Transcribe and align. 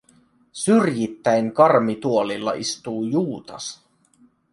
Syrjittäin 0.51 1.53
karmituolilla 1.53 2.53
istuu 2.53 3.03
Juutas. 3.03 3.83